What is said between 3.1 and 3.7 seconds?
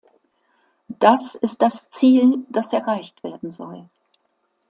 werden